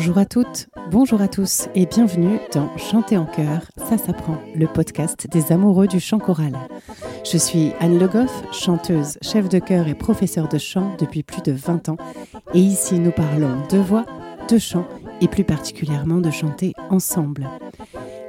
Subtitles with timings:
[0.00, 4.66] Bonjour à toutes, bonjour à tous et bienvenue dans Chanter en chœur, ça s'apprend, le
[4.66, 6.54] podcast des amoureux du chant choral.
[7.30, 11.42] Je suis Anne Le Goff, chanteuse, chef de chœur et professeure de chant depuis plus
[11.42, 11.98] de 20 ans
[12.54, 14.06] et ici nous parlons de voix,
[14.48, 14.88] de chant
[15.20, 17.46] et plus particulièrement de chanter ensemble.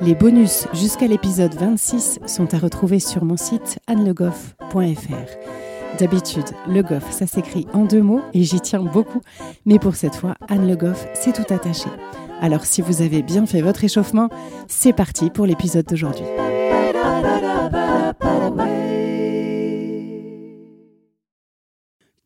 [0.02, 5.71] Les bonus jusqu'à l'épisode 26 sont à retrouver sur mon site annelegoff.fr.
[6.00, 9.22] D'habitude, Le Goff, ça s'écrit en deux mots et j'y tiens beaucoup.
[9.66, 11.90] Mais pour cette fois, Anne Le Goff, c'est tout attaché.
[12.40, 14.30] Alors si vous avez bien fait votre échauffement,
[14.68, 16.26] c'est parti pour l'épisode d'aujourd'hui.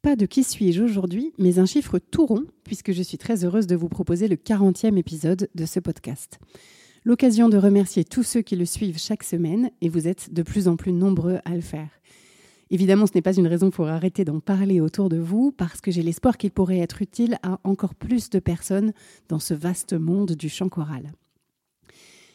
[0.02, 3.66] Pas de qui suis-je aujourd'hui, mais un chiffre tout rond, puisque je suis très heureuse
[3.66, 6.40] de vous proposer le 40e épisode de ce podcast.
[7.04, 10.68] L'occasion de remercier tous ceux qui le suivent chaque semaine, et vous êtes de plus
[10.68, 11.90] en plus nombreux à le faire.
[12.72, 15.92] Évidemment, ce n'est pas une raison pour arrêter d'en parler autour de vous, parce que
[15.92, 18.94] j'ai l'espoir qu'il pourrait être utile à encore plus de personnes
[19.30, 21.12] dans ce vaste monde du chant choral.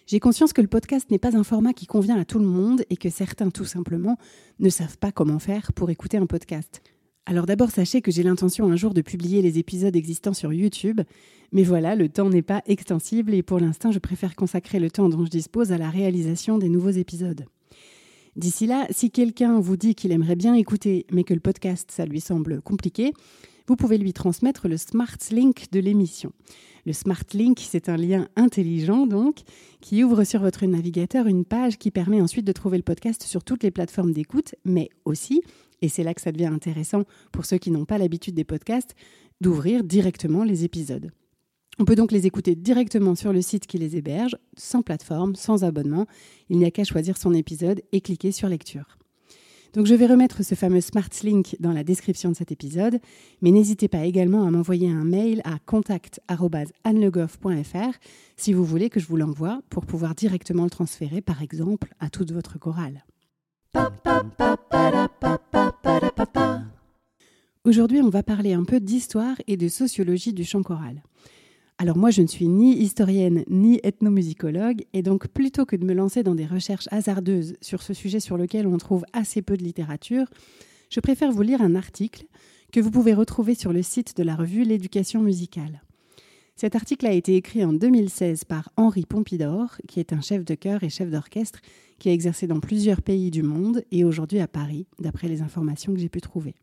[0.07, 2.83] J'ai conscience que le podcast n'est pas un format qui convient à tout le monde
[2.91, 4.17] et que certains, tout simplement,
[4.59, 6.83] ne savent pas comment faire pour écouter un podcast.
[7.27, 11.01] Alors d'abord, sachez que j'ai l'intention un jour de publier les épisodes existants sur YouTube,
[11.53, 15.09] mais voilà, le temps n'est pas extensible et pour l'instant, je préfère consacrer le temps
[15.09, 17.45] dont je dispose à la réalisation des nouveaux épisodes.
[18.37, 22.07] D'ici là, si quelqu'un vous dit qu'il aimerait bien écouter, mais que le podcast, ça
[22.07, 23.13] lui semble compliqué,
[23.67, 26.33] vous pouvez lui transmettre le Smart Link de l'émission.
[26.87, 29.41] Le Smart Link, c'est un lien intelligent, donc,
[29.81, 33.45] qui ouvre sur votre navigateur une page qui permet ensuite de trouver le podcast sur
[33.45, 35.43] toutes les plateformes d'écoute, mais aussi,
[35.83, 38.95] et c'est là que ça devient intéressant pour ceux qui n'ont pas l'habitude des podcasts,
[39.41, 41.11] d'ouvrir directement les épisodes.
[41.81, 45.65] On peut donc les écouter directement sur le site qui les héberge, sans plateforme, sans
[45.65, 46.05] abonnement.
[46.51, 48.99] Il n'y a qu'à choisir son épisode et cliquer sur lecture.
[49.73, 53.01] Donc je vais remettre ce fameux Smart Link dans la description de cet épisode,
[53.41, 57.95] mais n'hésitez pas également à m'envoyer un mail à contact@annelegoff.fr
[58.37, 62.11] si vous voulez que je vous l'envoie pour pouvoir directement le transférer par exemple à
[62.11, 63.07] toute votre chorale.
[67.65, 71.03] Aujourd'hui, on va parler un peu d'histoire et de sociologie du chant choral.
[71.81, 75.95] Alors moi, je ne suis ni historienne ni ethnomusicologue, et donc plutôt que de me
[75.95, 79.65] lancer dans des recherches hasardeuses sur ce sujet sur lequel on trouve assez peu de
[79.65, 80.27] littérature,
[80.91, 82.27] je préfère vous lire un article
[82.71, 85.81] que vous pouvez retrouver sur le site de la revue L'éducation musicale.
[86.55, 90.55] Cet article a été écrit en 2016 par Henri Pompidor, qui est un chef de
[90.55, 91.61] chœur et chef d'orchestre
[91.99, 95.95] qui a exercé dans plusieurs pays du monde et aujourd'hui à Paris, d'après les informations
[95.95, 96.57] que j'ai pu trouver.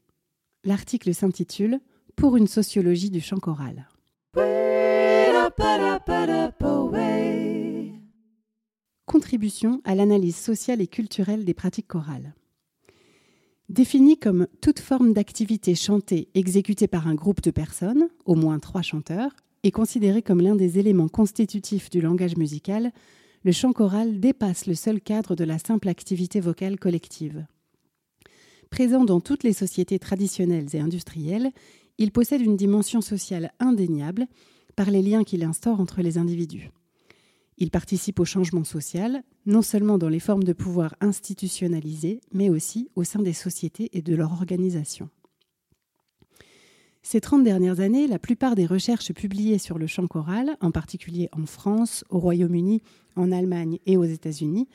[0.63, 1.79] L'article s'intitule
[2.15, 3.87] Pour une sociologie du chant choral.
[9.05, 12.35] Contribution à l'analyse sociale et culturelle des pratiques chorales.
[13.69, 18.83] Définie comme toute forme d'activité chantée exécutée par un groupe de personnes, au moins trois
[18.83, 22.91] chanteurs, et considérée comme l'un des éléments constitutifs du langage musical,
[23.43, 27.45] le chant choral dépasse le seul cadre de la simple activité vocale collective.
[28.69, 31.51] Présent dans toutes les sociétés traditionnelles et industrielles,
[31.97, 34.27] il possède une dimension sociale indéniable
[34.77, 36.69] par les liens qu'il instaure entre les individus.
[37.57, 42.87] Il participe au changement social, non seulement dans les formes de pouvoir institutionnalisées, mais aussi
[42.95, 45.09] au sein des sociétés et de leur organisation.
[47.01, 51.27] Ces 30 dernières années, la plupart des recherches publiées sur le chant choral, en particulier
[51.31, 52.83] en France, au Royaume-Uni,
[53.15, 54.67] en Allemagne et aux États-Unis,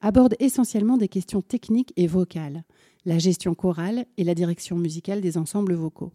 [0.00, 2.64] abordent essentiellement des questions techniques et vocales,
[3.04, 6.12] la gestion chorale et la direction musicale des ensembles vocaux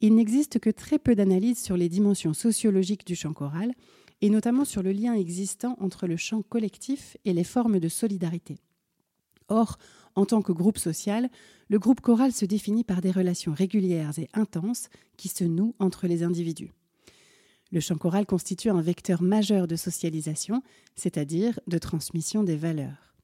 [0.00, 3.72] il n'existe que très peu d'analyses sur les dimensions sociologiques du chant choral,
[4.20, 8.58] et notamment sur le lien existant entre le chant collectif et les formes de solidarité.
[9.48, 9.78] Or,
[10.14, 11.30] en tant que groupe social,
[11.68, 16.06] le groupe choral se définit par des relations régulières et intenses qui se nouent entre
[16.06, 16.72] les individus.
[17.70, 20.62] Le chant choral constitue un vecteur majeur de socialisation,
[20.96, 23.14] c'est-à-dire de transmission des valeurs.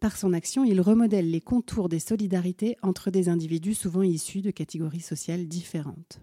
[0.00, 4.52] Par son action, il remodèle les contours des solidarités entre des individus souvent issus de
[4.52, 6.20] catégories sociales différentes.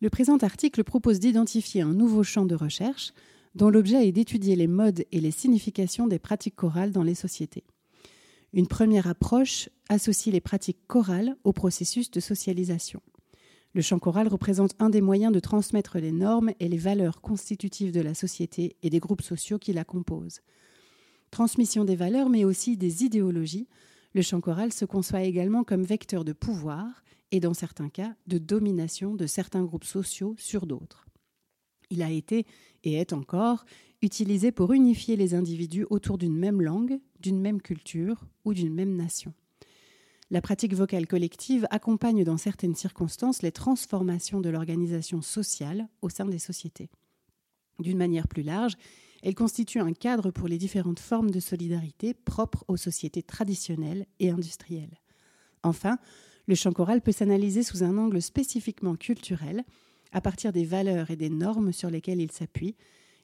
[0.00, 3.12] Le présent article propose d'identifier un nouveau champ de recherche
[3.56, 7.64] dont l'objet est d'étudier les modes et les significations des pratiques chorales dans les sociétés.
[8.52, 13.02] Une première approche associe les pratiques chorales au processus de socialisation.
[13.72, 17.92] Le chant choral représente un des moyens de transmettre les normes et les valeurs constitutives
[17.92, 20.40] de la société et des groupes sociaux qui la composent.
[21.30, 23.68] Transmission des valeurs, mais aussi des idéologies,
[24.14, 28.38] le chant choral se conçoit également comme vecteur de pouvoir et, dans certains cas, de
[28.38, 31.06] domination de certains groupes sociaux sur d'autres.
[31.90, 32.46] Il a été,
[32.84, 33.64] et est encore,
[34.02, 38.96] utilisé pour unifier les individus autour d'une même langue, d'une même culture ou d'une même
[38.96, 39.32] nation.
[40.30, 46.24] La pratique vocale collective accompagne dans certaines circonstances les transformations de l'organisation sociale au sein
[46.24, 46.88] des sociétés.
[47.80, 48.76] D'une manière plus large,
[49.22, 54.30] elle constitue un cadre pour les différentes formes de solidarité propres aux sociétés traditionnelles et
[54.30, 54.98] industrielles.
[55.62, 55.98] Enfin,
[56.46, 59.64] le chant choral peut s'analyser sous un angle spécifiquement culturel,
[60.12, 62.76] à partir des valeurs et des normes sur lesquelles il s'appuie,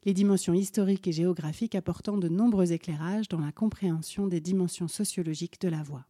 [0.05, 5.61] les dimensions historiques et géographiques apportant de nombreux éclairages dans la compréhension des dimensions sociologiques
[5.61, 6.07] de la voix.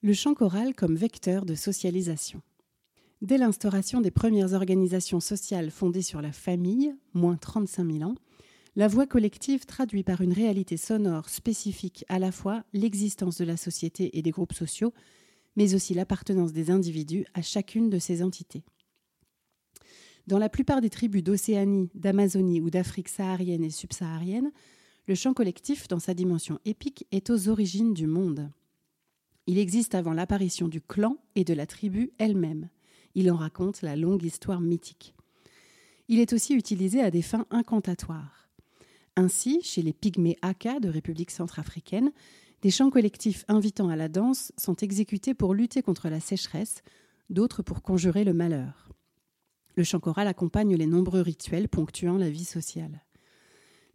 [0.00, 2.42] Le chant choral comme vecteur de socialisation.
[3.20, 8.14] Dès l'instauration des premières organisations sociales fondées sur la famille, moins 35 000 ans,
[8.76, 13.56] la voix collective traduit par une réalité sonore spécifique à la fois l'existence de la
[13.56, 14.94] société et des groupes sociaux,
[15.56, 18.62] mais aussi l'appartenance des individus à chacune de ces entités.
[20.28, 24.52] Dans la plupart des tribus d'Océanie, d'Amazonie ou d'Afrique saharienne et subsaharienne,
[25.08, 28.48] le chant collectif, dans sa dimension épique, est aux origines du monde.
[29.48, 32.68] Il existe avant l'apparition du clan et de la tribu elle-même.
[33.18, 35.12] Il en raconte la longue histoire mythique.
[36.06, 38.48] Il est aussi utilisé à des fins incantatoires.
[39.16, 42.12] Ainsi, chez les pygmées Aka de République centrafricaine,
[42.62, 46.82] des chants collectifs invitant à la danse sont exécutés pour lutter contre la sécheresse,
[47.28, 48.88] d'autres pour conjurer le malheur.
[49.74, 53.02] Le chant choral accompagne les nombreux rituels ponctuant la vie sociale.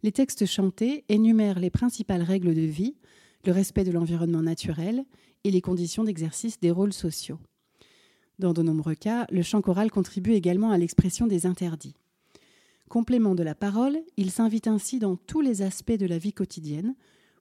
[0.02, 2.98] Les textes chantés énumèrent les principales règles de vie,
[3.46, 5.06] le respect de l'environnement naturel
[5.44, 7.38] et les conditions d'exercice des rôles sociaux.
[8.38, 11.94] Dans de nombreux cas, le chant choral contribue également à l'expression des interdits.
[12.88, 16.94] Complément de la parole, il s'invite ainsi dans tous les aspects de la vie quotidienne,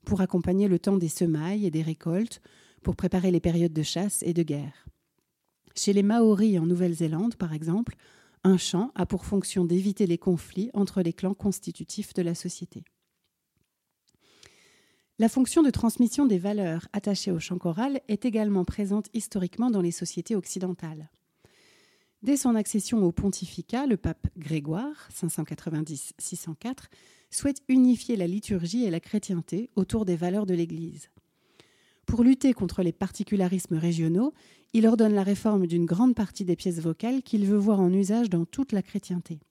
[0.05, 2.41] pour accompagner le temps des semailles et des récoltes,
[2.81, 4.85] pour préparer les périodes de chasse et de guerre.
[5.75, 7.95] Chez les Maoris en Nouvelle-Zélande, par exemple,
[8.43, 12.83] un chant a pour fonction d'éviter les conflits entre les clans constitutifs de la société.
[15.19, 19.81] La fonction de transmission des valeurs attachées au chant choral est également présente historiquement dans
[19.81, 21.11] les sociétés occidentales.
[22.23, 26.85] Dès son accession au pontificat, le pape Grégoire, 590-604,
[27.29, 31.11] souhaite unifier la liturgie et la chrétienté autour des valeurs de l'Église.
[32.07, 34.33] Pour lutter contre les particularismes régionaux,
[34.73, 38.31] il ordonne la réforme d'une grande partie des pièces vocales qu'il veut voir en usage
[38.31, 39.41] dans toute la chrétienté.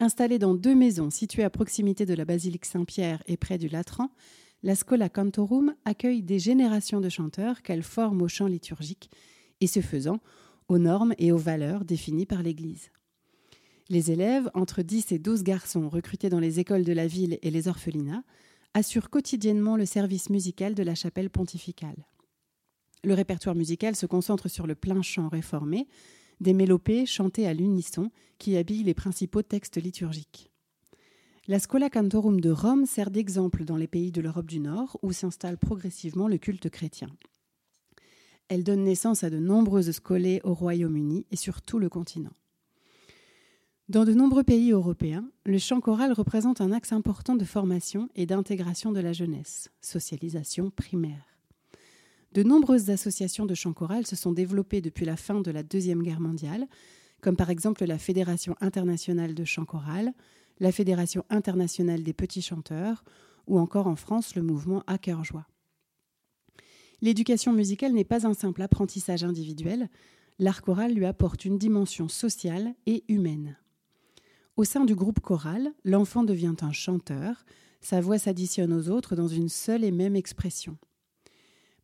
[0.00, 4.10] Installée dans deux maisons situées à proximité de la basilique Saint-Pierre et près du Latran,
[4.62, 9.10] la Scola Cantorum accueille des générations de chanteurs qu'elle forme au chant liturgique
[9.60, 10.20] et ce faisant
[10.68, 12.90] aux normes et aux valeurs définies par l'Église.
[13.90, 17.50] Les élèves, entre 10 et 12 garçons recrutés dans les écoles de la ville et
[17.50, 18.24] les orphelinats,
[18.72, 22.06] assurent quotidiennement le service musical de la chapelle pontificale.
[23.04, 25.86] Le répertoire musical se concentre sur le plein chant réformé,
[26.40, 30.50] des mélopées chantées à l'unisson qui habillent les principaux textes liturgiques.
[31.46, 35.12] La Scola Cantorum de Rome sert d'exemple dans les pays de l'Europe du Nord où
[35.12, 37.08] s'installe progressivement le culte chrétien.
[38.48, 42.32] Elle donne naissance à de nombreuses scolées au Royaume-Uni et sur tout le continent.
[43.90, 48.24] Dans de nombreux pays européens, le chant choral représente un axe important de formation et
[48.24, 51.33] d'intégration de la jeunesse, socialisation primaire.
[52.34, 56.02] De nombreuses associations de chant choral se sont développées depuis la fin de la Deuxième
[56.02, 56.66] Guerre mondiale,
[57.20, 60.12] comme par exemple la Fédération internationale de chant choral,
[60.58, 63.04] la Fédération internationale des petits chanteurs,
[63.46, 65.46] ou encore en France le mouvement À joie.
[67.02, 69.88] L'éducation musicale n'est pas un simple apprentissage individuel,
[70.40, 73.56] l'art choral lui apporte une dimension sociale et humaine.
[74.56, 77.44] Au sein du groupe choral, l'enfant devient un chanteur,
[77.80, 80.76] sa voix s'additionne aux autres dans une seule et même expression.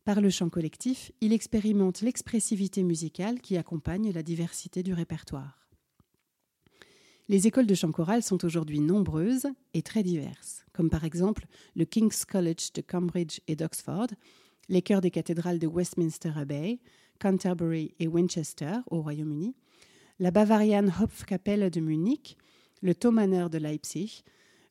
[0.03, 5.69] Par le chant collectif, il expérimente l'expressivité musicale qui accompagne la diversité du répertoire.
[7.27, 11.85] Les écoles de chant choral sont aujourd'hui nombreuses et très diverses, comme par exemple le
[11.85, 14.07] King's College de Cambridge et d'Oxford,
[14.69, 16.79] les chœurs des cathédrales de Westminster Abbey,
[17.19, 19.55] Canterbury et Winchester au Royaume-Uni,
[20.19, 22.37] la Bavarian Hopfkapelle de Munich,
[22.81, 24.23] le Thomaner de Leipzig,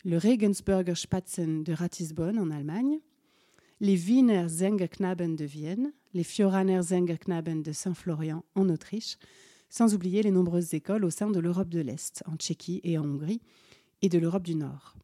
[0.04, 2.98] le Regensburger Spatzen de Ratisbonne en Allemagne,
[3.80, 9.16] les Wiener Sängerknaben de Vienne, les Fioraner Sängerknaben de Saint-Florian en Autriche,
[9.70, 13.04] sans oublier les nombreuses écoles au sein de l'Europe de l'Est, en Tchéquie et en
[13.04, 13.40] Hongrie,
[14.02, 14.96] et de l'Europe du Nord.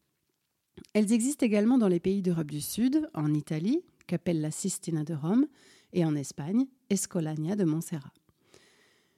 [0.93, 5.47] Elles existent également dans les pays d'Europe du Sud, en Italie, Capella Sistina de Rome,
[5.93, 8.13] et en Espagne, Escolania de Montserrat.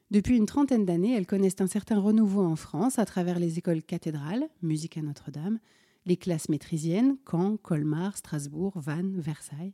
[0.10, 3.84] Depuis une trentaine d'années, elles connaissent un certain renouveau en France à travers les écoles
[3.84, 5.60] cathédrales, musique à Notre-Dame,
[6.06, 9.74] les classes maîtrisiennes, Caen, Colmar, Strasbourg, Vannes, Versailles,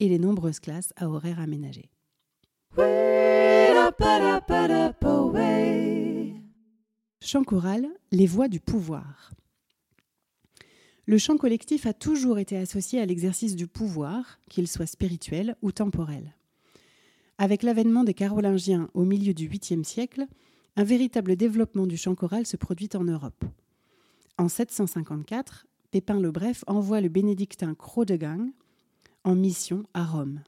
[0.00, 1.90] et les nombreuses classes à horaires aménagés.
[7.22, 9.32] Chant choral, les voix du pouvoir.
[11.06, 15.72] Le chant collectif a toujours été associé à l'exercice du pouvoir, qu'il soit spirituel ou
[15.72, 16.34] temporel.
[17.36, 20.26] Avec l'avènement des Carolingiens au milieu du 8e siècle,
[20.76, 23.44] un véritable développement du chant choral se produit en Europe.
[24.38, 28.50] En 754, Pépin le Bref envoie le bénédictin Chrodegang
[29.24, 30.42] en mission à Rome.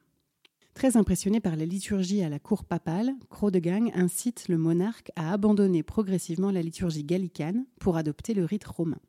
[0.75, 5.83] Très impressionné par la liturgie à la cour papale, Chrodegang incite le monarque à abandonner
[5.83, 9.01] progressivement la liturgie gallicane pour adopter le rite romain.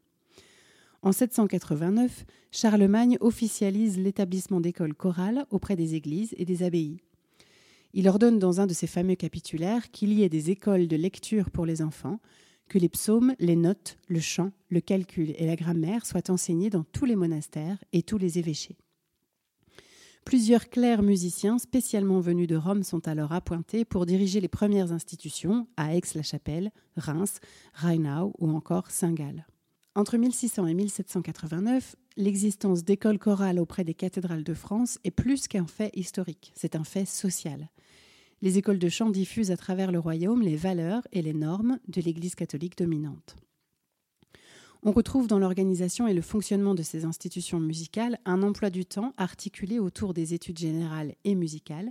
[1.02, 6.98] En 789, Charlemagne officialise l'établissement d'écoles chorales auprès des églises et des abbayes.
[7.94, 11.52] Il ordonne dans un de ses fameux capitulaires qu'il y ait des écoles de lecture
[11.52, 12.20] pour les enfants,
[12.70, 16.84] que les psaumes, les notes, le chant, le calcul et la grammaire soient enseignés dans
[16.84, 18.78] tous les monastères et tous les évêchés.
[20.26, 25.68] Plusieurs clercs musiciens spécialement venus de Rome sont alors appointés pour diriger les premières institutions
[25.76, 27.40] à Aix-la-Chapelle, Reims,
[27.74, 29.46] Rheinau ou encore Saint-Gall.
[29.96, 35.68] Entre 1600 et 1789, l'existence d'écoles chorales auprès des cathédrales de France est plus qu'un
[35.68, 37.70] fait historique, c'est un fait social
[38.44, 42.02] les écoles de chant diffusent à travers le royaume les valeurs et les normes de
[42.02, 43.38] l'Église catholique dominante.
[44.84, 49.14] On retrouve dans l'organisation et le fonctionnement de ces institutions musicales un emploi du temps
[49.16, 51.90] articulé autour des études générales et musicales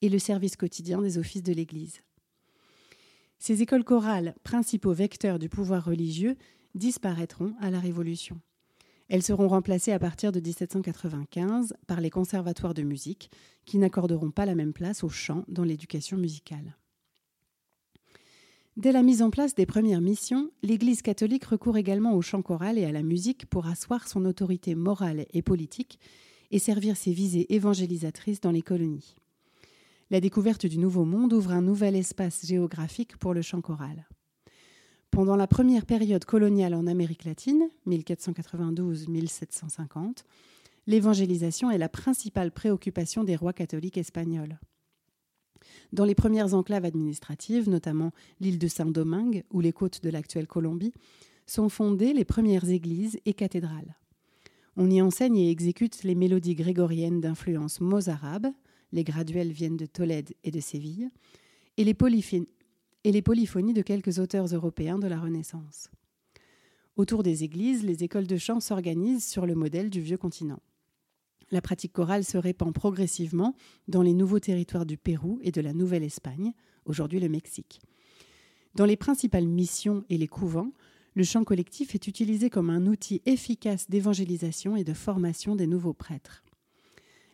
[0.00, 2.00] et le service quotidien des offices de l'Église.
[3.40, 6.36] Ces écoles chorales, principaux vecteurs du pouvoir religieux,
[6.76, 8.40] disparaîtront à la Révolution.
[9.08, 13.30] Elles seront remplacées à partir de 1795 par les conservatoires de musique,
[13.64, 16.76] qui n'accorderont pas la même place au chant dans l'éducation musicale.
[18.76, 22.78] Dès la mise en place des premières missions, l'Église catholique recourt également au chant choral
[22.78, 25.98] et à la musique pour asseoir son autorité morale et politique
[26.50, 29.16] et servir ses visées évangélisatrices dans les colonies.
[30.10, 34.06] La découverte du Nouveau Monde ouvre un nouvel espace géographique pour le chant choral.
[35.10, 40.24] Pendant la première période coloniale en Amérique latine, 1492-1750,
[40.86, 44.58] l'évangélisation est la principale préoccupation des rois catholiques espagnols.
[45.92, 50.92] Dans les premières enclaves administratives, notamment l'île de Saint-Domingue ou les côtes de l'actuelle Colombie,
[51.46, 53.96] sont fondées les premières églises et cathédrales.
[54.76, 58.48] On y enseigne et exécute les mélodies grégoriennes d'influence mozarabe,
[58.92, 61.10] les graduels viennent de Tolède et de Séville,
[61.76, 61.94] et les,
[63.04, 65.90] et les polyphonies de quelques auteurs européens de la Renaissance.
[66.96, 70.60] Autour des églises, les écoles de chant s'organisent sur le modèle du vieux continent.
[71.50, 73.54] La pratique chorale se répand progressivement
[73.86, 76.52] dans les nouveaux territoires du Pérou et de la Nouvelle-Espagne,
[76.84, 77.80] aujourd'hui le Mexique.
[78.74, 80.72] Dans les principales missions et les couvents,
[81.14, 85.94] le chant collectif est utilisé comme un outil efficace d'évangélisation et de formation des nouveaux
[85.94, 86.42] prêtres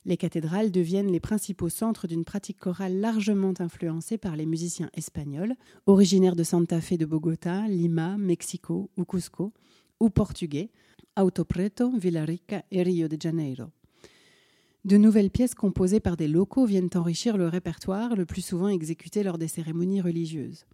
[0.04, 5.54] les cathédrales deviennent les principaux centres d'une pratique chorale largement influencée par les musiciens espagnols,
[5.86, 9.52] originaires de Santa Fe de Bogota, Lima, Mexico ou Cusco,
[10.00, 10.70] ou portugais,
[11.18, 13.68] Auto Preto, Villarica et Rio de Janeiro.
[14.84, 19.22] De nouvelles pièces composées par des locaux viennent enrichir le répertoire, le plus souvent exécuté
[19.22, 20.66] lors des cérémonies religieuses.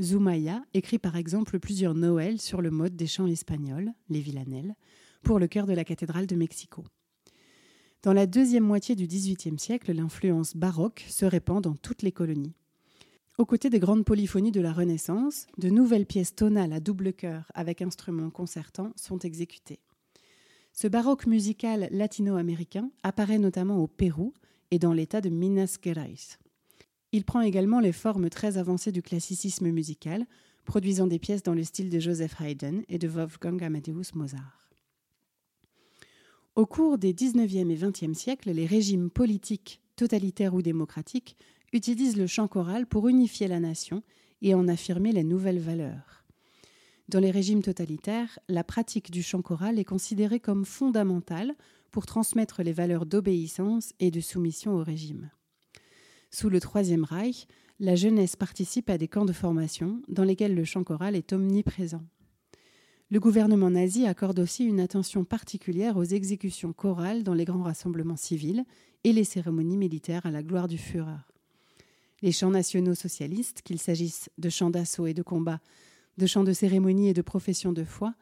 [0.00, 4.74] Zumaya écrit par exemple plusieurs Noëls sur le mode des chants espagnols, les villanelles,
[5.22, 6.84] pour le chœur de la cathédrale de Mexico.
[8.06, 12.54] Dans la deuxième moitié du XVIIIe siècle, l'influence baroque se répand dans toutes les colonies.
[13.36, 17.50] Aux côtés des grandes polyphonies de la Renaissance, de nouvelles pièces tonales à double chœur
[17.52, 19.80] avec instruments concertants sont exécutées.
[20.72, 24.32] Ce baroque musical latino-américain apparaît notamment au Pérou
[24.70, 26.38] et dans l'État de Minas Gerais.
[27.10, 30.26] Il prend également les formes très avancées du classicisme musical,
[30.64, 34.65] produisant des pièces dans le style de Joseph Haydn et de Wolfgang Amadeus Mozart.
[36.56, 41.36] Au cours des 19e et 20e siècles, les régimes politiques, totalitaires ou démocratiques,
[41.74, 44.02] utilisent le chant choral pour unifier la nation
[44.40, 46.24] et en affirmer les nouvelles valeurs.
[47.10, 51.54] Dans les régimes totalitaires, la pratique du chant choral est considérée comme fondamentale
[51.90, 55.30] pour transmettre les valeurs d'obéissance et de soumission au régime.
[56.30, 57.48] Sous le Troisième Reich,
[57.80, 62.06] la jeunesse participe à des camps de formation dans lesquels le chant choral est omniprésent.
[63.08, 68.16] Le gouvernement nazi accorde aussi une attention particulière aux exécutions chorales dans les grands rassemblements
[68.16, 68.64] civils
[69.04, 71.20] et les cérémonies militaires à la gloire du Führer.
[72.20, 75.60] Les chants nationaux socialistes, qu'il s'agisse de chants d'assaut et de combat,
[76.18, 78.12] de chants de cérémonie et de profession de foi,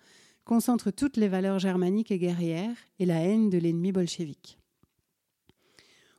[0.45, 4.59] concentrent toutes les valeurs germaniques et guerrières et la haine de l'ennemi bolchevique.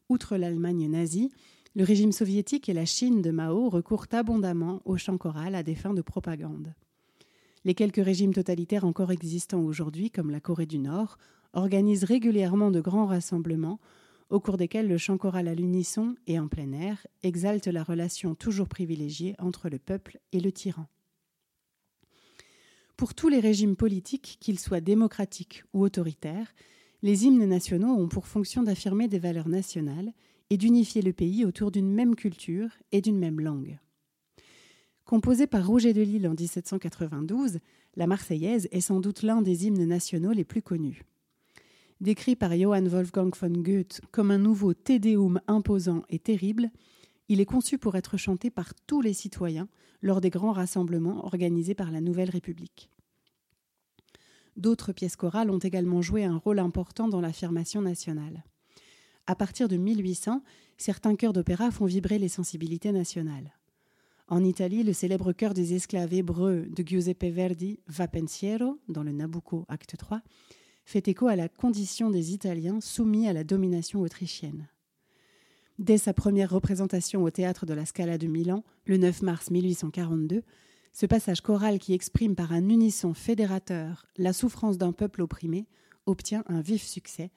[0.10, 1.32] Outre l'Allemagne nazie,
[1.76, 5.76] le régime soviétique et la Chine de Mao recourent abondamment au chant choral à des
[5.76, 6.74] fins de propagande.
[7.66, 11.18] Les quelques régimes totalitaires encore existants aujourd'hui, comme la Corée du Nord,
[11.54, 13.80] organisent régulièrement de grands rassemblements
[14.30, 18.36] au cours desquels le chant choral à l'unisson et en plein air exalte la relation
[18.36, 20.86] toujours privilégiée entre le peuple et le tyran.
[22.98, 26.54] Pour tous les régimes politiques, qu'ils soient démocratiques ou autoritaires,
[27.02, 30.14] les hymnes nationaux ont pour fonction d'affirmer des valeurs nationales
[30.52, 33.80] et d'unifier le pays autour d'une même culture et d'une même langue.
[35.06, 37.60] Composée par Roger de Lille en 1792,
[37.96, 41.04] la Marseillaise est sans doute l'un des hymnes nationaux les plus connus.
[42.02, 46.72] Décrit par Johann Wolfgang von Goethe comme un nouveau Tédéum imposant et terrible,
[47.30, 49.70] il est conçu pour être chanté par tous les citoyens
[50.02, 52.90] lors des grands rassemblements organisés par la Nouvelle République.
[54.58, 58.44] D'autres pièces chorales ont également joué un rôle important dans l'affirmation nationale.
[59.28, 60.44] À partir de 1800,
[60.78, 63.54] certains chœurs d'opéra font vibrer les sensibilités nationales.
[64.28, 69.12] En Italie, le célèbre chœur des esclaves hébreux de Giuseppe Verdi, Va Pensiero, dans le
[69.12, 70.22] Nabucco, acte 3,
[70.84, 74.68] fait écho à la condition des Italiens soumis à la domination autrichienne.
[75.78, 80.42] Dès sa première représentation au théâtre de la Scala de Milan, le 9 mars 1842,
[80.92, 85.68] ce passage choral qui exprime par un unisson fédérateur la souffrance d'un peuple opprimé
[86.08, 87.30] obtient un vif succès,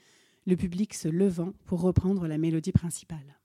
[0.47, 3.39] le public se levant pour reprendre la mélodie principale.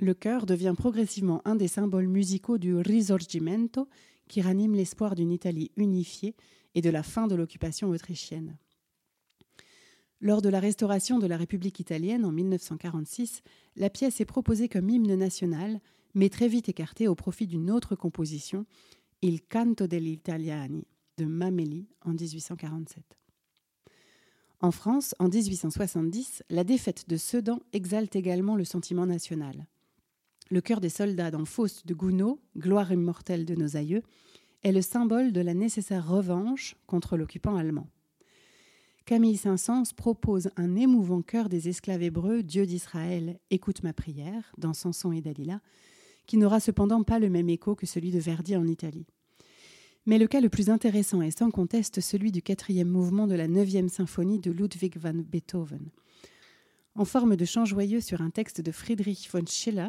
[0.00, 3.88] Le chœur devient progressivement un des symboles musicaux du Risorgimento
[4.28, 6.34] qui ranime l'espoir d'une Italie unifiée
[6.74, 8.56] et de la fin de l'occupation autrichienne.
[10.20, 13.42] Lors de la restauration de la République italienne en 1946,
[13.76, 15.80] la pièce est proposée comme hymne national,
[16.14, 18.64] mais très vite écartée au profit d'une autre composition,
[19.22, 20.86] Il canto degli italiani,
[21.18, 23.04] de Mameli en 1847.
[24.60, 29.66] En France, en 1870, la défaite de Sedan exalte également le sentiment national.
[30.50, 34.02] Le cœur des soldats dans Faust de Gounod, gloire immortelle de nos aïeux,
[34.62, 37.88] est le symbole de la nécessaire revanche contre l'occupant allemand.
[39.06, 44.72] Camille Saint-Saëns propose un émouvant chœur des esclaves hébreux, Dieu d'Israël, écoute ma prière, dans
[44.72, 45.60] Samson et Dalila,
[46.26, 49.06] qui n'aura cependant pas le même écho que celui de Verdi en Italie.
[50.06, 53.48] Mais le cas le plus intéressant est sans conteste celui du quatrième mouvement de la
[53.48, 55.90] neuvième symphonie de Ludwig van Beethoven.
[56.94, 59.88] En forme de chant joyeux sur un texte de Friedrich von Schiller,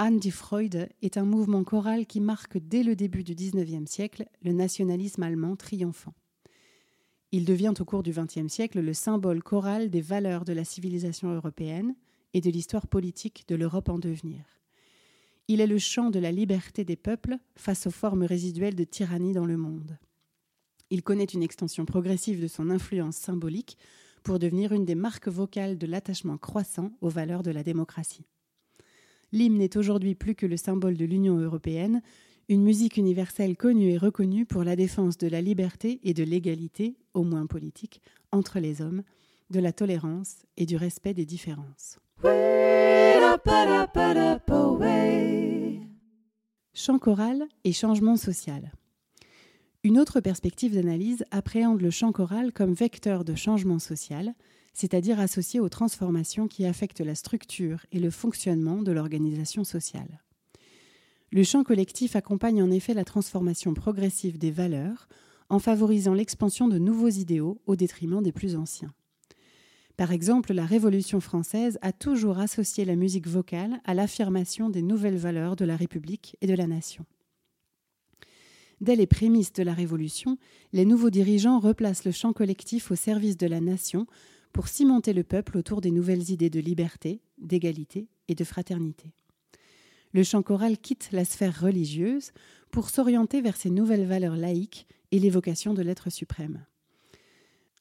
[0.00, 4.26] An die Freude est un mouvement choral qui marque dès le début du XIXe siècle
[4.42, 6.14] le nationalisme allemand triomphant.
[7.32, 11.34] Il devient au cours du XXe siècle le symbole choral des valeurs de la civilisation
[11.34, 11.96] européenne
[12.32, 14.44] et de l'histoire politique de l'Europe en devenir.
[15.48, 19.32] Il est le chant de la liberté des peuples face aux formes résiduelles de tyrannie
[19.32, 19.98] dans le monde.
[20.90, 23.76] Il connaît une extension progressive de son influence symbolique
[24.22, 28.28] pour devenir une des marques vocales de l'attachement croissant aux valeurs de la démocratie.
[29.32, 32.02] L'hymne est aujourd'hui plus que le symbole de l'Union européenne,
[32.48, 36.96] une musique universelle connue et reconnue pour la défense de la liberté et de l'égalité,
[37.12, 38.00] au moins politique,
[38.32, 39.02] entre les hommes,
[39.50, 41.98] de la tolérance et du respect des différences.
[46.74, 48.72] Chant choral et changement social.
[49.84, 54.34] Une autre perspective d'analyse appréhende le chant choral comme vecteur de changement social,
[54.72, 60.22] c'est-à-dire associé aux transformations qui affectent la structure et le fonctionnement de l'organisation sociale.
[61.30, 65.08] Le chant collectif accompagne en effet la transformation progressive des valeurs
[65.50, 68.94] en favorisant l'expansion de nouveaux idéaux au détriment des plus anciens.
[69.96, 75.16] Par exemple, la Révolution française a toujours associé la musique vocale à l'affirmation des nouvelles
[75.16, 77.04] valeurs de la République et de la nation.
[78.80, 80.38] Dès les prémices de la Révolution,
[80.72, 84.06] les nouveaux dirigeants replacent le chant collectif au service de la nation
[84.52, 89.12] pour cimenter le peuple autour des nouvelles idées de liberté, d'égalité et de fraternité
[90.12, 92.32] le chant choral quitte la sphère religieuse
[92.70, 96.64] pour s'orienter vers ses nouvelles valeurs laïques et l'évocation de l'être suprême.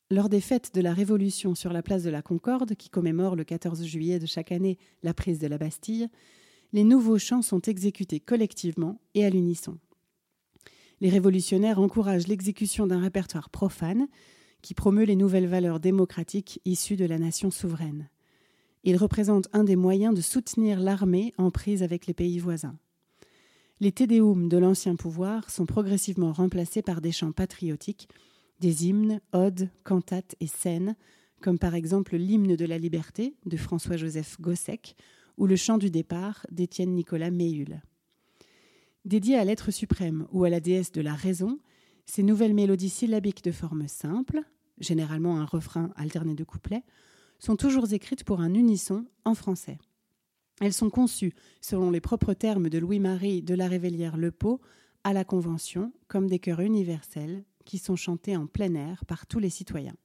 [0.10, 3.44] Lors des fêtes de la Révolution sur la place de la Concorde, qui commémore le
[3.44, 6.08] 14 juillet de chaque année la prise de la Bastille,
[6.74, 9.78] les nouveaux chants sont exécutés collectivement et à l'unisson.
[11.02, 14.08] Les révolutionnaires encouragent l'exécution d'un répertoire profane
[14.62, 18.10] qui promeut les nouvelles valeurs démocratiques issues de la nation souveraine.
[18.84, 22.78] Il représente un des moyens de soutenir l'armée en prise avec les pays voisins.
[23.80, 28.10] Les tédéums de l'ancien pouvoir sont progressivement remplacés par des chants patriotiques,
[28.60, 30.96] des hymnes, odes, cantates et scènes,
[31.42, 34.96] comme par exemple l'hymne de la liberté de François-Joseph Gossec
[35.38, 37.82] ou le chant du départ d'Étienne Nicolas Méhul.
[39.06, 41.60] Dédiés à l'être suprême ou à la déesse de la raison,
[42.08, 44.42] ces nouvelles mélodies syllabiques de forme simple,
[44.80, 46.84] généralement un refrain alterné de couplets,
[47.40, 49.78] sont toujours écrites pour un unisson en français.
[50.60, 54.60] Elles sont conçues, selon les propres termes de Louis-Marie de la Révélière Le Pau,
[55.04, 59.40] à la Convention comme des chœurs universels qui sont chantés en plein air par tous
[59.40, 59.96] les citoyens.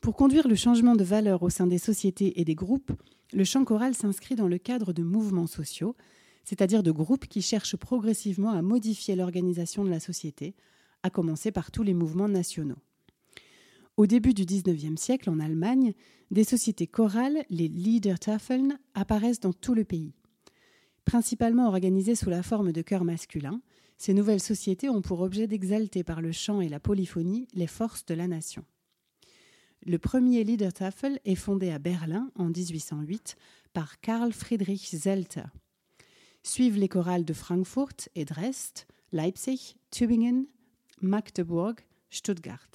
[0.00, 2.92] Pour conduire le changement de valeur au sein des sociétés et des groupes,
[3.32, 5.96] le chant choral s'inscrit dans le cadre de mouvements sociaux,
[6.44, 10.54] c'est-à-dire de groupes qui cherchent progressivement à modifier l'organisation de la société,
[11.02, 12.78] à commencer par tous les mouvements nationaux.
[13.96, 15.94] Au début du XIXe siècle, en Allemagne,
[16.30, 20.14] des sociétés chorales, les Liedertafeln, apparaissent dans tout le pays.
[21.04, 23.60] Principalement organisées sous la forme de chœurs masculins,
[23.98, 28.04] ces nouvelles sociétés ont pour objet d'exalter par le chant et la polyphonie les forces
[28.04, 28.64] de la nation.
[29.86, 33.36] Le premier Liedertafel est fondé à Berlin en 1808
[33.74, 35.44] par Karl Friedrich Zelter.
[36.46, 40.44] Suivent les chorales de Francfort et Dresde, Leipzig, Tübingen,
[41.00, 41.76] Magdeburg,
[42.10, 42.68] Stuttgart.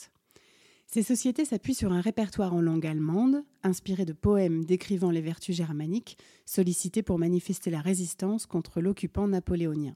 [0.88, 5.56] Ces sociétés s'appuient sur un répertoire en langue allemande, inspiré de poèmes décrivant les vertus
[5.56, 9.96] germaniques, sollicités pour manifester la résistance contre l'occupant napoléonien.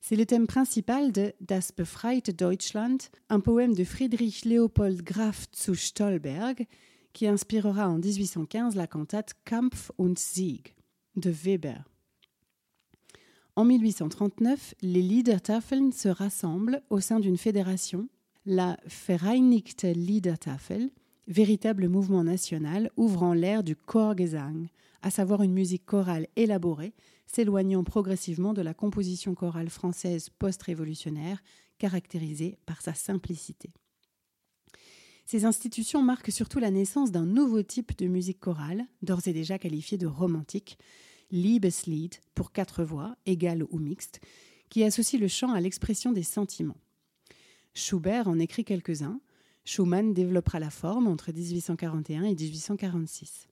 [0.00, 2.98] C'est le thème principal de Das befreite Deutschland,
[3.30, 6.68] un poème de Friedrich Leopold Graf zu Stolberg,
[7.12, 10.76] qui inspirera en 1815 la cantate Kampf und Sieg
[11.16, 11.89] de Weber.
[13.56, 18.08] En 1839, les Liedertafeln se rassemblent au sein d'une fédération,
[18.46, 20.90] la Vereinigte Liedertafel,
[21.26, 24.68] véritable mouvement national ouvrant l'ère du Chorgesang,
[25.02, 26.94] à savoir une musique chorale élaborée,
[27.26, 31.42] s'éloignant progressivement de la composition chorale française post-révolutionnaire,
[31.78, 33.70] caractérisée par sa simplicité.
[35.24, 39.58] Ces institutions marquent surtout la naissance d'un nouveau type de musique chorale, d'ores et déjà
[39.58, 40.76] qualifié de romantique,
[41.30, 44.20] Liebeslied pour quatre voix, égales ou mixtes,
[44.68, 46.78] qui associe le chant à l'expression des sentiments.
[47.74, 49.20] Schubert en écrit quelques-uns.
[49.64, 53.48] Schumann développera la forme entre 1841 et 1846.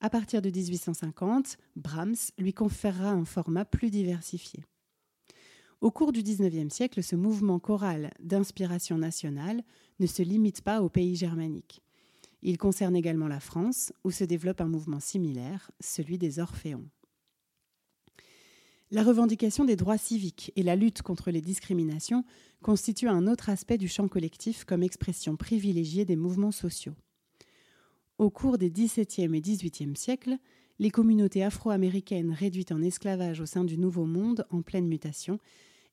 [0.00, 4.64] À partir de 1850, Brahms lui conférera un format plus diversifié.
[5.80, 9.62] Au cours du XIXe siècle, ce mouvement choral d'inspiration nationale
[9.98, 11.81] ne se limite pas aux pays germaniques.
[12.42, 16.88] Il concerne également la France, où se développe un mouvement similaire, celui des Orphéons.
[18.90, 22.24] La revendication des droits civiques et la lutte contre les discriminations
[22.60, 26.94] constituent un autre aspect du champ collectif comme expression privilégiée des mouvements sociaux.
[28.18, 30.36] Au cours des XVIIe et XVIIIe siècles,
[30.78, 35.38] les communautés afro-américaines réduites en esclavage au sein du Nouveau Monde en pleine mutation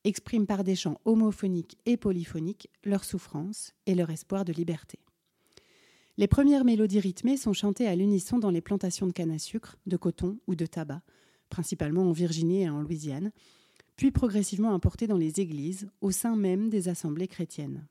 [0.03, 4.99] expriment par des chants homophoniques et polyphoniques leur souffrance et leur espoir de liberté.
[6.19, 9.77] Les premières mélodies rythmées sont chantées à l'unisson dans les plantations de canne à sucre,
[9.85, 11.01] de coton ou de tabac,
[11.49, 13.31] principalement en Virginie et en Louisiane,
[13.95, 17.87] puis progressivement importées dans les églises, au sein même des assemblées chrétiennes.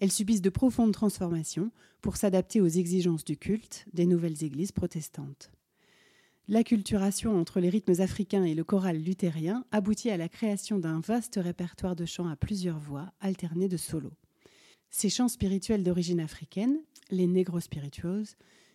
[0.00, 1.70] Elles subissent de profondes transformations
[2.02, 5.50] pour s'adapter aux exigences du culte des nouvelles églises protestantes.
[6.46, 11.40] L'acculturation entre les rythmes africains et le choral luthérien aboutit à la création d'un vaste
[11.42, 14.12] répertoire de chants à plusieurs voix, alternés de solos.
[14.94, 16.78] Ces chants spirituels d'origine africaine,
[17.10, 18.26] les negro spirituals,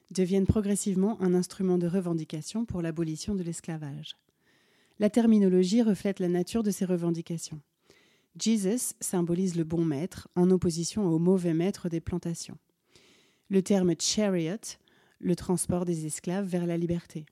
[0.09, 4.17] deviennent progressivement un instrument de revendication pour l'abolition de l'esclavage.
[4.99, 7.61] La terminologie reflète la nature de ces revendications.
[8.39, 12.57] Jesus symbolise le bon maître en opposition au mauvais maître des plantations.
[13.49, 14.79] Le terme chariot,
[15.19, 17.27] le transport des esclaves vers la liberté.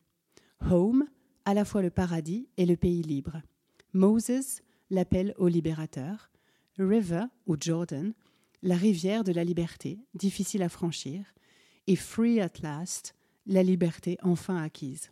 [0.69, 1.05] Home,
[1.45, 3.41] à la fois le paradis et le pays libre.
[3.93, 6.29] Moses, l'appel au libérateur.
[6.77, 8.13] River ou Jordan,
[8.65, 11.23] la rivière de la liberté, difficile à franchir,
[11.85, 13.13] et Free at Last,
[13.45, 15.11] la liberté enfin acquise.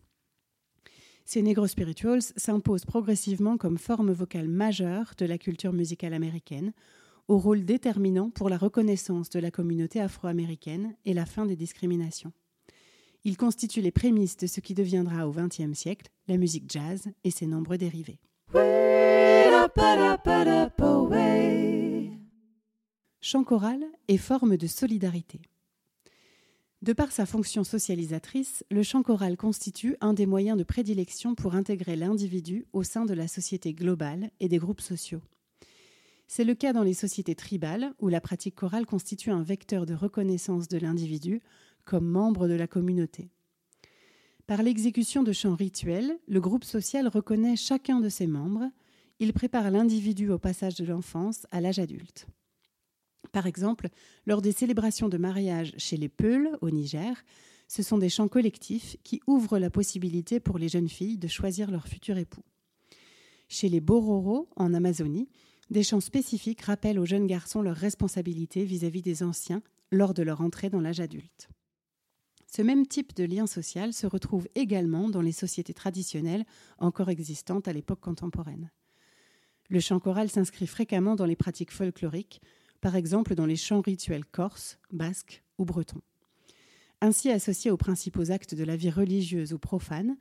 [1.23, 6.73] Ces Negro Spirituals s'imposent progressivement comme forme vocale majeure de la culture musicale américaine,
[7.27, 12.33] au rôle déterminant pour la reconnaissance de la communauté afro-américaine et la fin des discriminations.
[13.23, 17.29] Ils constituent les prémices de ce qui deviendra au XXe siècle la musique jazz et
[17.29, 18.19] ses nombreux dérivés.
[23.25, 25.39] Chant choral et forme de solidarité.
[26.81, 31.55] De par sa fonction socialisatrice, le chant choral constitue un des moyens de prédilection pour
[31.55, 35.21] intégrer l'individu au sein de la société globale et des groupes sociaux.
[36.27, 39.93] C'est le cas dans les sociétés tribales, où la pratique chorale constitue un vecteur de
[39.93, 41.41] reconnaissance de l'individu
[41.85, 43.29] comme membre de la communauté.
[44.47, 48.69] Par l'exécution de chants rituels, le groupe social reconnaît chacun de ses membres,
[49.19, 52.27] il prépare l'individu au passage de l'enfance à l'âge adulte.
[53.31, 53.89] Par exemple,
[54.25, 57.23] lors des célébrations de mariage chez les Peuls au Niger,
[57.67, 61.71] ce sont des chants collectifs qui ouvrent la possibilité pour les jeunes filles de choisir
[61.71, 62.43] leur futur époux.
[63.47, 65.29] Chez les Bororo en Amazonie,
[65.69, 70.41] des chants spécifiques rappellent aux jeunes garçons leurs responsabilités vis-à-vis des anciens lors de leur
[70.41, 71.49] entrée dans l'âge adulte.
[72.55, 76.45] Ce même type de lien social se retrouve également dans les sociétés traditionnelles
[76.77, 78.69] encore existantes à l'époque contemporaine.
[79.69, 82.41] Le chant choral s'inscrit fréquemment dans les pratiques folkloriques,
[82.83, 86.01] par exemple dans les chants rituels corses, basques ou bretons.
[86.99, 90.17] Ainsi associé aux principaux actes de la vie religieuse ou profane,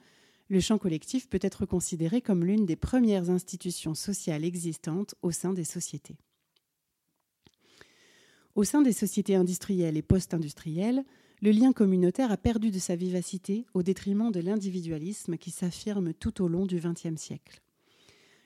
[0.48, 5.53] le chant collectif peut être considéré comme l'une des premières institutions sociales existantes au sein
[5.53, 6.18] des sociétés.
[8.55, 11.03] Au sein des sociétés industrielles et post-industrielles,
[11.40, 16.40] le lien communautaire a perdu de sa vivacité au détriment de l'individualisme qui s'affirme tout
[16.40, 17.61] au long du XXe siècle.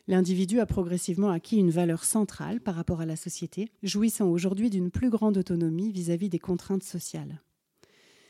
[0.08, 4.90] L'individu a progressivement acquis une valeur centrale par rapport à la société, jouissant aujourd'hui d'une
[4.90, 7.40] plus grande autonomie vis-à-vis des contraintes sociales.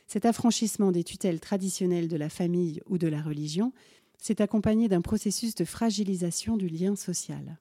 [0.07, 3.73] Cet affranchissement des tutelles traditionnelles de la famille ou de la religion
[4.19, 7.59] s'est accompagné d'un processus de fragilisation du lien social.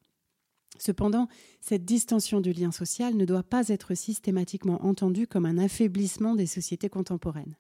[0.77, 1.27] Cependant,
[1.61, 6.47] cette distension du lien social ne doit pas être systématiquement entendue comme un affaiblissement des
[6.47, 7.55] sociétés contemporaines.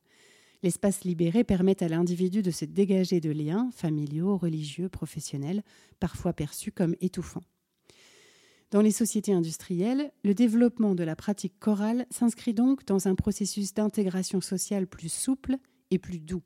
[0.63, 5.63] L'espace libéré permet à l'individu de se dégager de liens familiaux, religieux, professionnels,
[5.99, 7.43] parfois perçus comme étouffants.
[8.71, 13.73] Dans les sociétés industrielles, le développement de la pratique chorale s'inscrit donc dans un processus
[13.73, 15.57] d'intégration sociale plus souple
[15.91, 16.43] et plus doux.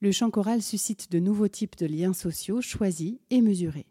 [0.00, 3.86] Le chant choral suscite de nouveaux types de liens sociaux choisis et mesurés.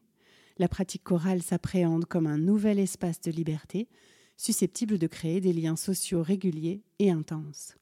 [0.58, 3.88] La pratique chorale s'appréhende comme un nouvel espace de liberté,
[4.36, 7.76] susceptible de créer des liens sociaux réguliers et intenses.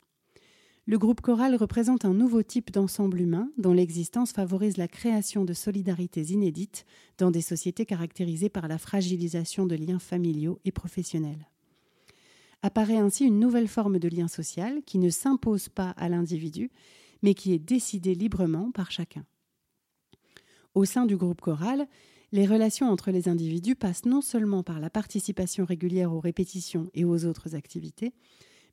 [0.89, 5.51] Le groupe choral représente un nouveau type d'ensemble humain dont l'existence favorise la création de
[5.51, 6.85] solidarités inédites
[7.17, 11.49] dans des sociétés caractérisées par la fragilisation de liens familiaux et professionnels.
[12.61, 16.71] Apparaît ainsi une nouvelle forme de lien social qui ne s'impose pas à l'individu,
[17.21, 19.25] mais qui est décidée librement par chacun.
[20.73, 21.85] Au sein du groupe choral,
[22.31, 27.03] les relations entre les individus passent non seulement par la participation régulière aux répétitions et
[27.03, 28.13] aux autres activités,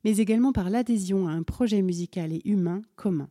[0.05, 3.27] mais également par l'adhésion à un projet musical et humain commun.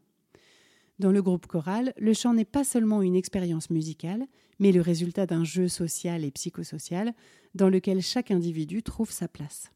[0.98, 4.26] Dans le groupe choral, le chant n'est pas seulement une expérience musicale,
[4.58, 7.14] mais le résultat d'un jeu social et psychosocial
[7.54, 9.70] dans lequel chaque individu trouve sa place.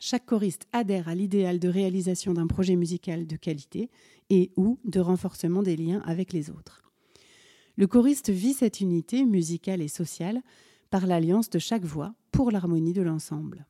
[0.00, 3.88] Chaque choriste adhère à l'idéal de réalisation d'un projet musical de qualité
[4.28, 6.82] et ou de renforcement des liens avec les autres.
[7.76, 10.42] Le choriste vit cette unité musicale et sociale
[10.90, 13.66] par l'alliance de chaque voix pour l'harmonie de l'ensemble.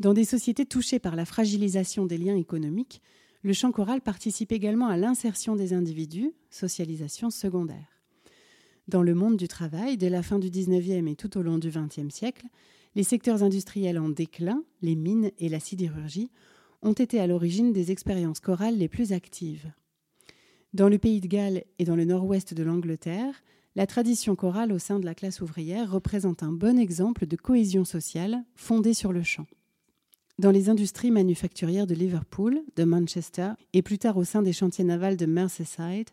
[0.00, 3.00] Dans des sociétés touchées par la fragilisation des liens économiques,
[3.42, 8.00] le chant choral participe également à l'insertion des individus, socialisation secondaire.
[8.88, 11.70] Dans le monde du travail, dès la fin du XIXe et tout au long du
[11.70, 12.46] XXe siècle,
[12.94, 16.30] les secteurs industriels en déclin, les mines et la sidérurgie,
[16.82, 19.72] ont été à l'origine des expériences chorales les plus actives.
[20.74, 23.44] Dans le pays de Galles et dans le nord-ouest de l'Angleterre,
[23.76, 27.84] la tradition chorale au sein de la classe ouvrière représente un bon exemple de cohésion
[27.84, 29.46] sociale fondée sur le chant.
[30.40, 34.82] Dans les industries manufacturières de Liverpool, de Manchester et plus tard au sein des chantiers
[34.82, 36.10] navals de Merseyside,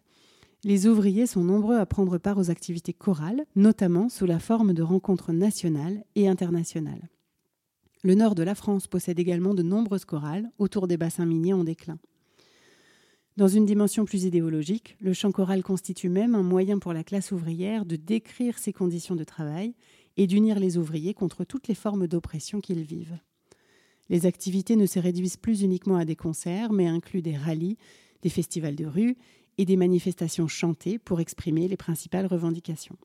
[0.64, 4.84] les ouvriers sont nombreux à prendre part aux activités chorales, notamment sous la forme de
[4.84, 7.10] rencontres nationales et internationales.
[8.04, 11.64] Le nord de la France possède également de nombreuses chorales autour des bassins miniers en
[11.64, 11.98] déclin.
[13.38, 17.32] Dans une dimension plus idéologique, le chant choral constitue même un moyen pour la classe
[17.32, 19.74] ouvrière de décrire ses conditions de travail
[20.16, 23.18] et d'unir les ouvriers contre toutes les formes d'oppression qu'ils vivent.
[24.12, 27.78] Les activités ne se réduisent plus uniquement à des concerts, mais incluent des rallyes,
[28.22, 29.16] des festivals de rue
[29.58, 32.98] et des manifestations chantées pour exprimer les principales revendications.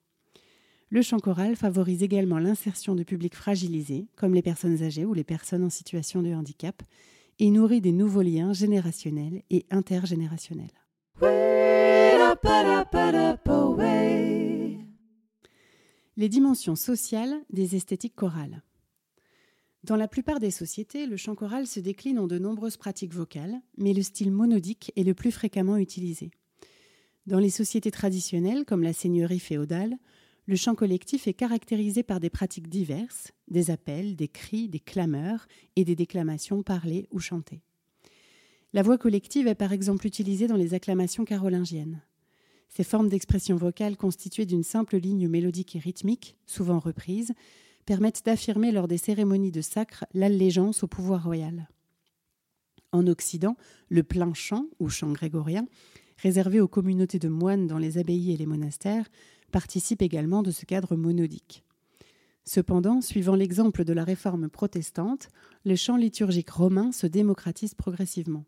[0.90, 5.22] Le chant choral favorise également l'insertion de publics fragilisés, comme les personnes âgées ou les
[5.22, 6.82] personnes en situation de handicap,
[7.38, 10.66] et nourrit des nouveaux liens générationnels et intergénérationnels.
[16.16, 18.64] Les dimensions sociales des esthétiques chorales.
[19.86, 23.60] Dans la plupart des sociétés, le chant choral se décline en de nombreuses pratiques vocales,
[23.78, 26.32] mais le style monodique est le plus fréquemment utilisé.
[27.26, 29.96] Dans les sociétés traditionnelles, comme la seigneurie féodale,
[30.46, 35.46] le chant collectif est caractérisé par des pratiques diverses, des appels, des cris, des clameurs
[35.76, 37.62] et des déclamations parlées ou chantées.
[38.72, 42.02] La voix collective est par exemple utilisée dans les acclamations carolingiennes.
[42.70, 47.34] Ces formes d'expression vocale constituées d'une simple ligne mélodique et rythmique, souvent reprise,
[47.86, 51.68] permettent d'affirmer lors des cérémonies de sacre l'allégeance au pouvoir royal.
[52.92, 53.56] En Occident,
[53.88, 55.66] le plein chant, ou chant grégorien,
[56.18, 59.08] réservé aux communautés de moines dans les abbayes et les monastères,
[59.52, 61.64] participe également de ce cadre monodique.
[62.44, 65.28] Cependant, suivant l'exemple de la réforme protestante,
[65.64, 68.44] le chant liturgique romain se démocratise progressivement.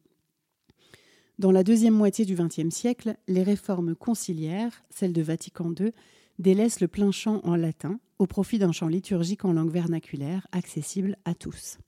[1.39, 5.93] Dans la deuxième moitié du XXe siècle, les réformes conciliaires, celles de Vatican II,
[6.39, 11.17] délaisse le plein chant en latin au profit d'un chant liturgique en langue vernaculaire accessible
[11.25, 11.79] à tous.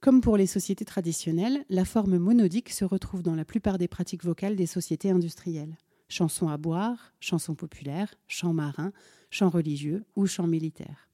[0.00, 4.24] Comme pour les sociétés traditionnelles, la forme monodique se retrouve dans la plupart des pratiques
[4.24, 5.76] vocales des sociétés industrielles.
[6.08, 8.92] Chansons à boire, chansons populaires, chants marins,
[9.30, 11.08] chants religieux ou chants militaires.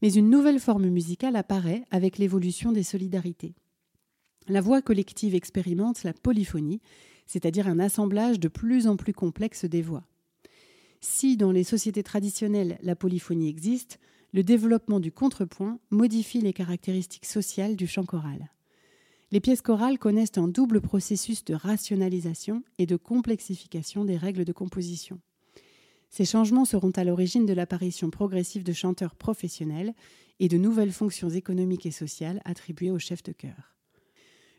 [0.00, 3.54] Mais une nouvelle forme musicale apparaît avec l'évolution des solidarités.
[4.48, 6.80] La voix collective expérimente la polyphonie,
[7.26, 10.04] c'est-à-dire un assemblage de plus en plus complexe des voix.
[11.04, 13.98] Si dans les sociétés traditionnelles la polyphonie existe,
[14.32, 18.52] le développement du contrepoint modifie les caractéristiques sociales du chant choral.
[19.32, 24.52] Les pièces chorales connaissent un double processus de rationalisation et de complexification des règles de
[24.52, 25.18] composition.
[26.08, 29.94] Ces changements seront à l'origine de l'apparition progressive de chanteurs professionnels
[30.38, 33.74] et de nouvelles fonctions économiques et sociales attribuées aux chefs de chœur.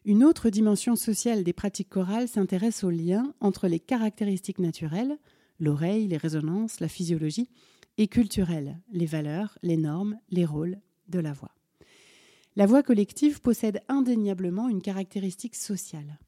[0.03, 5.17] Une autre dimension sociale des pratiques chorales s'intéresse au lien entre les caractéristiques naturelles,
[5.63, 7.49] l'oreille, les résonances, la physiologie,
[7.97, 11.51] et culturelles, les valeurs, les normes, les rôles de la voix.
[12.55, 16.19] La voix collective possède indéniablement une caractéristique sociale.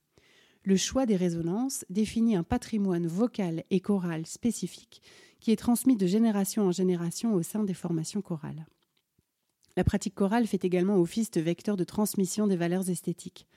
[0.63, 5.01] Le choix des résonances définit un patrimoine vocal et choral spécifique
[5.39, 8.65] qui est transmis de génération en génération au sein des formations chorales.
[9.77, 13.47] La pratique chorale fait également office de vecteur de transmission des valeurs esthétiques.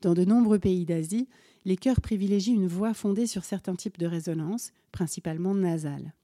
[0.00, 1.28] Dans de nombreux pays d'Asie,
[1.64, 6.14] les chœurs privilégient une voix fondée sur certains types de résonances, principalement nasales.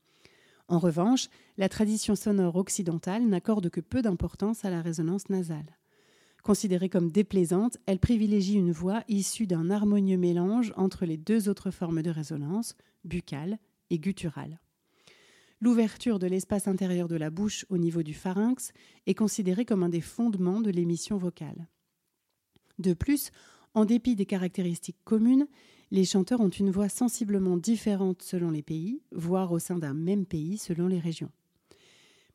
[0.68, 5.78] En revanche, la tradition sonore occidentale n'accorde que peu d'importance à la résonance nasale.
[6.42, 11.70] Considérée comme déplaisante, elle privilégie une voix issue d'un harmonieux mélange entre les deux autres
[11.70, 13.58] formes de résonance, buccale
[13.90, 14.60] et gutturale.
[15.60, 18.72] L'ouverture de l'espace intérieur de la bouche au niveau du pharynx
[19.06, 21.66] est considérée comme un des fondements de l'émission vocale.
[22.78, 23.32] De plus,
[23.74, 25.46] en dépit des caractéristiques communes,
[25.90, 30.26] les chanteurs ont une voix sensiblement différente selon les pays, voire au sein d'un même
[30.26, 31.30] pays selon les régions.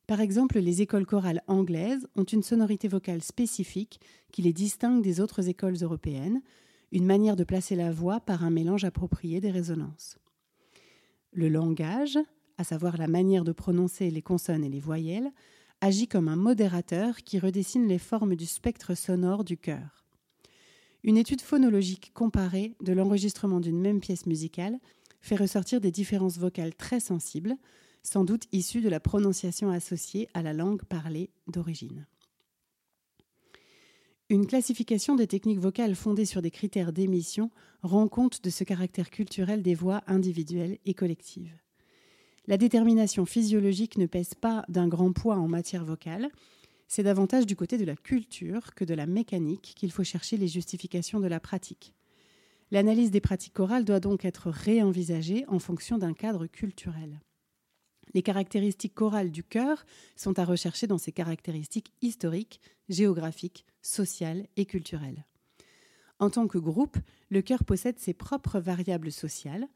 [0.07, 5.21] Par exemple, les écoles chorales anglaises ont une sonorité vocale spécifique qui les distingue des
[5.21, 6.41] autres écoles européennes,
[6.91, 10.17] une manière de placer la voix par un mélange approprié des résonances.
[11.31, 12.19] Le langage,
[12.57, 15.31] à savoir la manière de prononcer les consonnes et les voyelles,
[15.81, 20.02] agit comme un modérateur qui redessine les formes du spectre sonore du cœur.
[21.03, 24.79] Une étude phonologique comparée de l'enregistrement d'une même pièce musicale
[25.19, 27.55] fait ressortir des différences vocales très sensibles,
[28.03, 32.07] sans doute issues de la prononciation associée à la langue parlée d'origine.
[34.29, 39.09] Une classification des techniques vocales fondée sur des critères d'émission rend compte de ce caractère
[39.09, 41.53] culturel des voix individuelles et collectives.
[42.47, 46.29] La détermination physiologique ne pèse pas d'un grand poids en matière vocale,
[46.93, 50.47] c'est davantage du côté de la culture que de la mécanique qu'il faut chercher les
[50.47, 51.91] justifications de la pratique.
[52.69, 57.19] L'analyse des pratiques chorales doit donc être réenvisagée en fonction d'un cadre culturel.
[58.13, 64.67] Les caractéristiques chorales du cœur sont à rechercher dans ses caractéristiques historiques, géographiques, sociales et
[64.67, 65.25] culturelles.
[66.19, 66.97] En tant que groupe,
[67.31, 69.67] le cœur possède ses propres variables sociales,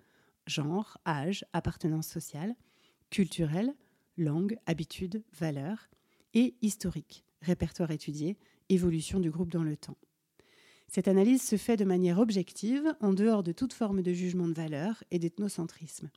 [0.45, 2.55] genre, âge, appartenance sociale,
[3.09, 3.73] culturelle,
[4.17, 5.89] langue, habitude, valeurs,
[6.33, 8.37] et historique, répertoire étudié,
[8.69, 9.97] évolution du groupe dans le temps.
[10.87, 14.53] Cette analyse se fait de manière objective, en dehors de toute forme de jugement de
[14.53, 16.09] valeur et d'ethnocentrisme.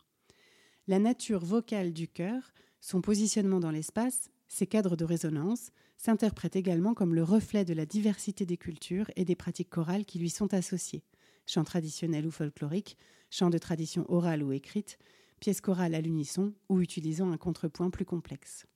[0.86, 6.94] La nature vocale du cœur, son positionnement dans l'espace, ses cadres de résonance, s'interprètent également
[6.94, 10.54] comme le reflet de la diversité des cultures et des pratiques chorales qui lui sont
[10.54, 11.04] associées.
[11.46, 12.96] Chant traditionnel ou folklorique,
[13.28, 14.98] chant de tradition orale ou écrite,
[15.40, 18.66] pièces chorales à l'unisson ou utilisant un contrepoint plus complexe.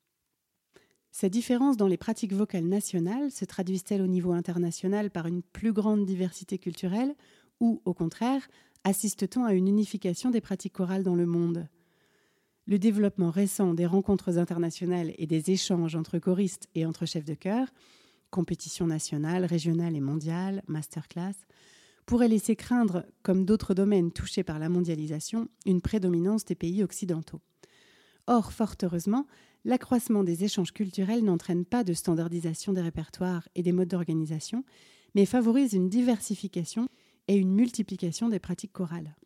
[1.16, 5.72] Ces différences dans les pratiques vocales nationales se traduisent-elles au niveau international par une plus
[5.72, 7.14] grande diversité culturelle
[7.60, 8.44] ou, au contraire,
[8.82, 11.68] assiste-t-on à une unification des pratiques chorales dans le monde?
[12.66, 17.34] Le développement récent des rencontres internationales et des échanges entre choristes et entre chefs de
[17.34, 17.68] chœur,
[18.30, 21.36] compétitions nationales, régionales et mondiales, masterclass,
[22.06, 27.40] pourrait laisser craindre, comme d'autres domaines touchés par la mondialisation, une prédominance des pays occidentaux.
[28.26, 29.28] Or, fort heureusement,
[29.64, 34.64] l'accroissement des échanges culturels n'entraîne pas de standardisation des répertoires et des modes d'organisation,
[35.14, 36.88] mais favorise une diversification
[37.28, 39.16] et une multiplication des pratiques chorales.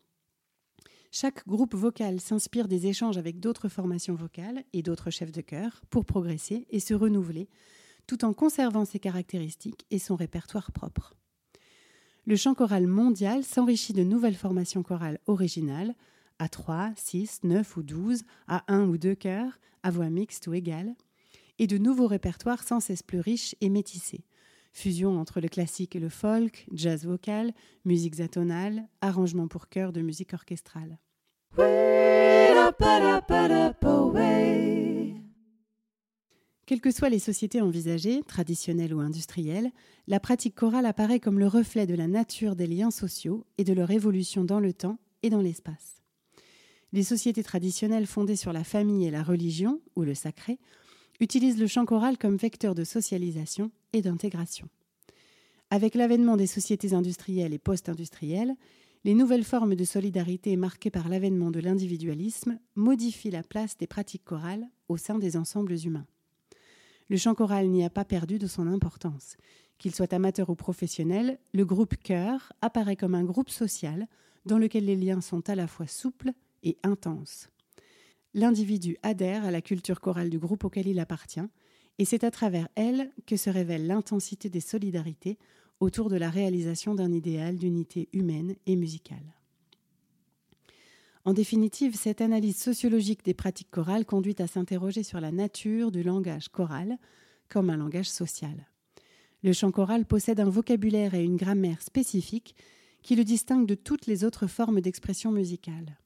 [1.11, 5.81] Chaque groupe vocal s'inspire des échanges avec d'autres formations vocales et d'autres chefs de chœur
[5.89, 7.49] pour progresser et se renouveler,
[8.05, 11.15] tout en conservant ses caractéristiques et son répertoire propre.
[12.25, 15.95] Le chant choral mondial s'enrichit de nouvelles formations chorales originales,
[16.39, 20.53] à 3, 6, 9 ou 12, à 1 ou 2 chœurs, à voix mixte ou
[20.53, 20.95] égale,
[21.59, 24.23] et de nouveaux répertoires sans cesse plus riches et métissés.
[24.71, 27.53] Fusion entre le classique et le folk, jazz vocal,
[27.85, 30.99] musiques atonales, arrangements pour chœur de musique orchestrale.
[36.65, 39.71] Quelles que soient les sociétés envisagées, traditionnelles ou industrielles,
[40.07, 43.73] la pratique chorale apparaît comme le reflet de la nature des liens sociaux et de
[43.73, 45.98] leur évolution dans le temps et dans l'espace.
[46.91, 50.59] Les sociétés traditionnelles fondées sur la famille et la religion, ou le sacré,
[51.19, 54.67] utilisent le chant choral comme vecteur de socialisation et d'intégration.
[55.69, 58.55] Avec l'avènement des sociétés industrielles et post-industrielles,
[59.05, 64.25] les nouvelles formes de solidarité marquées par l'avènement de l'individualisme modifient la place des pratiques
[64.25, 66.07] chorales au sein des ensembles humains.
[67.07, 69.37] Le chant choral n'y a pas perdu de son importance.
[69.77, 74.07] Qu'il soit amateur ou professionnel, le groupe chœur apparaît comme un groupe social
[74.45, 76.33] dans lequel les liens sont à la fois souples
[76.63, 77.49] et intenses.
[78.33, 81.47] L'individu adhère à la culture chorale du groupe auquel il appartient,
[81.97, 85.37] et c'est à travers elle que se révèle l'intensité des solidarités
[85.79, 89.35] autour de la réalisation d'un idéal d'unité humaine et musicale.
[91.25, 96.03] En définitive, cette analyse sociologique des pratiques chorales conduit à s'interroger sur la nature du
[96.03, 96.97] langage choral
[97.49, 98.67] comme un langage social.
[99.43, 102.55] Le chant choral possède un vocabulaire et une grammaire spécifiques
[103.01, 105.97] qui le distinguent de toutes les autres formes d'expression musicale.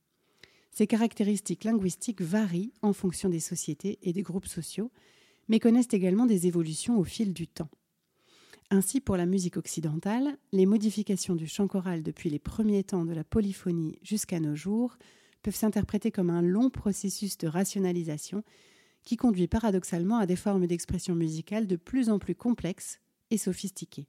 [0.73, 4.91] Ces caractéristiques linguistiques varient en fonction des sociétés et des groupes sociaux,
[5.47, 7.69] mais connaissent également des évolutions au fil du temps.
[8.71, 13.13] Ainsi, pour la musique occidentale, les modifications du chant choral depuis les premiers temps de
[13.13, 14.97] la polyphonie jusqu'à nos jours
[15.43, 18.43] peuvent s'interpréter comme un long processus de rationalisation
[19.03, 22.99] qui conduit paradoxalement à des formes d'expression musicale de plus en plus complexes
[23.29, 24.07] et sophistiquées.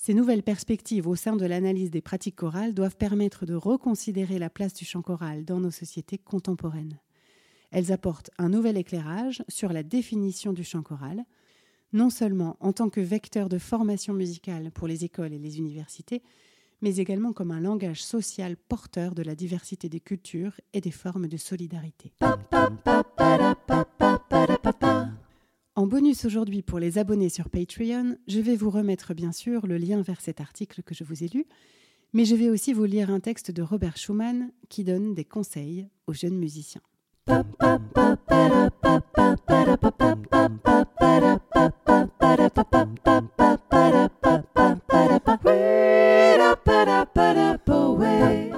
[0.00, 4.48] Ces nouvelles perspectives au sein de l'analyse des pratiques chorales doivent permettre de reconsidérer la
[4.48, 7.00] place du chant choral dans nos sociétés contemporaines.
[7.72, 11.24] Elles apportent un nouvel éclairage sur la définition du chant choral,
[11.92, 16.22] non seulement en tant que vecteur de formation musicale pour les écoles et les universités,
[16.80, 21.26] mais également comme un langage social porteur de la diversité des cultures et des formes
[21.26, 22.12] de solidarité.
[25.78, 29.76] En bonus aujourd'hui pour les abonnés sur Patreon, je vais vous remettre bien sûr le
[29.76, 31.46] lien vers cet article que je vous ai lu,
[32.12, 35.86] mais je vais aussi vous lire un texte de Robert Schumann qui donne des conseils
[36.08, 36.80] aux jeunes musiciens.